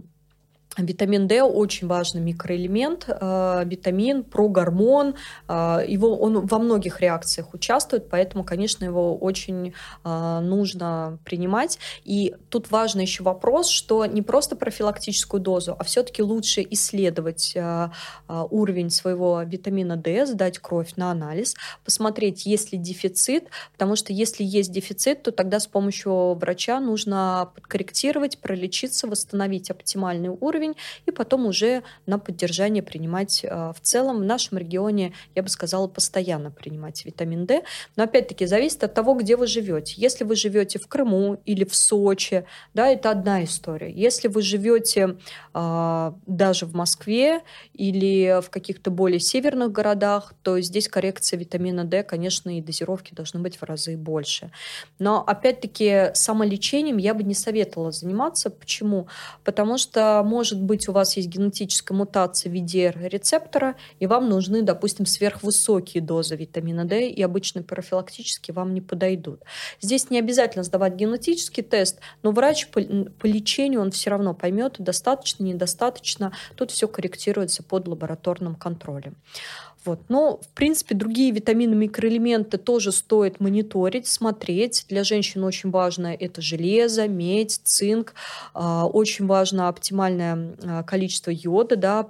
[0.79, 5.17] Витамин D очень важный микроэлемент, э, витамин, прогормон,
[5.49, 11.79] э, его, он во многих реакциях участвует, поэтому, конечно, его очень э, нужно принимать.
[12.05, 17.57] И тут важный еще вопрос, что не просто профилактическую дозу, а все-таки лучше исследовать
[18.29, 21.55] уровень своего витамина D, сдать кровь на анализ,
[21.85, 27.51] посмотреть, есть ли дефицит, потому что если есть дефицит, то тогда с помощью врача нужно
[27.55, 34.21] подкорректировать, пролечиться, восстановить оптимальный уровень, уровень, и потом уже на поддержание принимать э, в целом.
[34.21, 37.63] В нашем регионе, я бы сказала, постоянно принимать витамин D.
[37.97, 39.95] Но опять-таки зависит от того, где вы живете.
[39.97, 42.45] Если вы живете в Крыму или в Сочи,
[42.75, 43.91] да, это одна история.
[43.93, 45.17] Если вы живете
[45.55, 47.43] э, даже в Москве
[47.75, 53.41] или в каких-то более северных городах, то здесь коррекция витамина D, конечно, и дозировки должны
[53.41, 54.51] быть в разы больше.
[54.99, 58.51] Но опять-таки самолечением я бы не советовала заниматься.
[58.51, 59.09] Почему?
[59.45, 64.29] Потому что может может быть, у вас есть генетическая мутация в виде рецептора, и вам
[64.29, 69.41] нужны, допустим, сверхвысокие дозы витамина D, и обычно профилактически вам не подойдут.
[69.81, 74.77] Здесь не обязательно сдавать генетический тест, но врач по, по лечению он все равно поймет,
[74.79, 76.33] достаточно, недостаточно.
[76.55, 79.17] Тут все корректируется под лабораторным контролем.
[79.85, 80.01] Вот.
[80.09, 84.87] Но, в принципе, другие витамины, микроэлементы тоже стоит мониторить, смотреть.
[84.89, 88.15] Для женщин очень важно это железо, медь, цинк.
[88.55, 92.09] А, очень важно оптимальное а, количество йода да,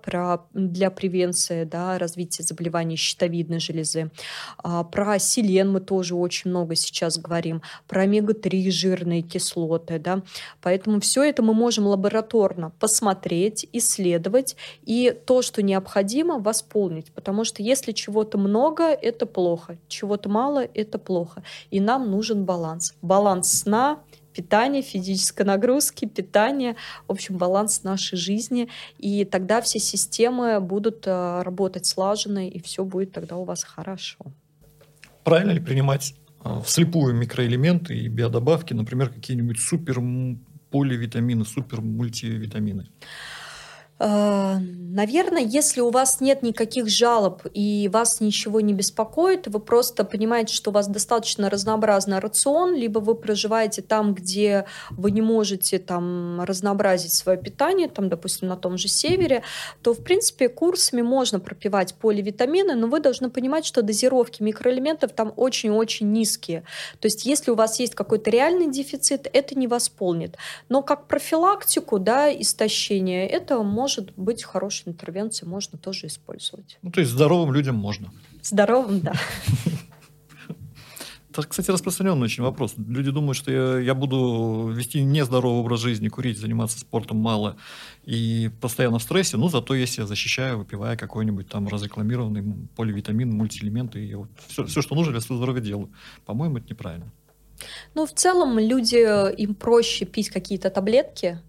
[0.53, 4.11] для превенции да, развития заболеваний щитовидной железы.
[4.59, 7.63] А, про селен мы тоже очень много сейчас говорим.
[7.89, 9.99] Про омега-3 жирные кислоты.
[9.99, 10.23] Да.
[10.61, 17.13] Поэтому все это мы можем лабораторно посмотреть, исследовать и то, что необходимо, восполнить.
[17.13, 21.43] Потому что если чего-то много, это плохо, чего-то мало, это плохо.
[21.71, 22.95] И нам нужен баланс.
[23.03, 23.99] Баланс сна,
[24.33, 28.69] питания, физической нагрузки, питания, в общем, баланс нашей жизни.
[28.99, 34.19] И тогда все системы будут э, работать слаженно, и все будет тогда у вас хорошо.
[35.25, 40.01] Правильно ли принимать э, вслепую микроэлементы и биодобавки, например, какие-нибудь супер
[40.71, 42.89] поливитамины, супер мультивитамины?
[44.03, 50.05] Э, наверное, если у вас нет никаких жалоб и вас ничего не беспокоит, вы просто
[50.05, 55.79] понимаете, что у вас достаточно разнообразный рацион, либо вы проживаете там, где вы не можете
[55.79, 59.45] там разнообразить свое питание, там, допустим, на том же севере,
[59.83, 65.33] то, в принципе, курсами можно пропивать поливитамины, но вы должны понимать, что дозировки микроэлементов там
[65.37, 66.65] очень-очень низкие.
[66.99, 70.37] То есть, если у вас есть какой-то реальный дефицит, это не восполнит.
[70.69, 76.79] Но как профилактику, да, истощения, это может может быть хорошей интервенцией, можно тоже использовать.
[76.83, 78.11] Ну, то есть здоровым людям можно.
[78.43, 79.13] Здоровым, да.
[81.31, 82.75] Это, кстати, распространенный очень вопрос.
[82.77, 87.57] Люди думают, что я, я буду вести нездоровый образ жизни, курить, заниматься спортом мало
[88.05, 94.15] и постоянно в стрессе, ну, зато я защищаю, выпивая какой-нибудь там разрекламированный поливитамин, мультиэлементы, и
[94.15, 95.91] вот все, все, что нужно для своего здоровья делаю.
[96.27, 97.11] По-моему, это неправильно.
[97.95, 101.41] Ну, в целом, люди, им проще пить какие-то таблетки,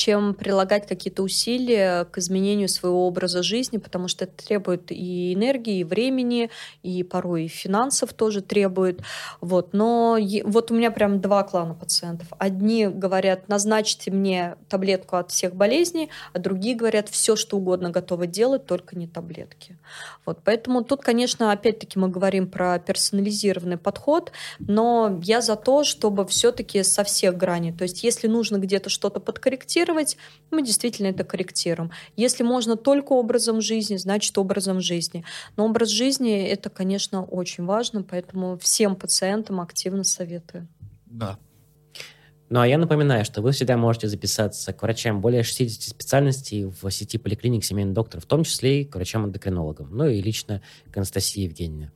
[0.00, 5.80] чем прилагать какие-то усилия к изменению своего образа жизни, потому что это требует и энергии,
[5.80, 6.48] и времени,
[6.82, 9.02] и порой и финансов тоже требует.
[9.42, 9.74] Вот.
[9.74, 12.28] Но вот у меня прям два клана пациентов.
[12.38, 18.26] Одни говорят, назначьте мне таблетку от всех болезней, а другие говорят, все, что угодно готовы
[18.26, 19.76] делать, только не таблетки.
[20.24, 20.38] Вот.
[20.44, 26.82] Поэтому тут, конечно, опять-таки мы говорим про персонализированный подход, но я за то, чтобы все-таки
[26.82, 27.72] со всех граней.
[27.72, 30.16] То есть если нужно где-то что-то подкорректировать, корректировать,
[30.50, 31.90] мы действительно это корректируем.
[32.16, 35.24] Если можно только образом жизни, значит образом жизни.
[35.56, 40.68] Но образ жизни это, конечно, очень важно, поэтому всем пациентам активно советую.
[41.06, 41.38] Да,
[42.48, 46.90] ну а я напоминаю, что вы всегда можете записаться к врачам более 60 специальностей в
[46.90, 50.60] сети поликлиник семейный доктор, в том числе и к врачам-эндокринологам, ну и лично
[50.90, 51.92] к Анастасии Евгеньевне.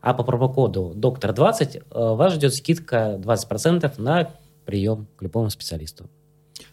[0.00, 4.30] А по промокоду доктор 20 э, вас ждет скидка 20% на
[4.64, 6.08] прием к любому специалисту.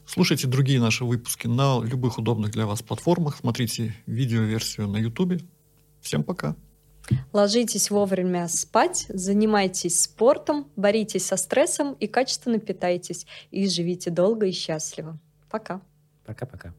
[0.06, 3.38] Слушайте другие наши выпуски на любых удобных для вас платформах.
[3.38, 5.42] Смотрите видеоверсию на YouTube.
[6.02, 6.56] Всем пока.
[7.34, 13.26] Ложитесь вовремя спать, занимайтесь спортом, боритесь со стрессом и качественно питайтесь.
[13.52, 15.20] И живите долго и счастливо.
[15.50, 15.82] Пока.
[16.26, 16.74] Пока-пока.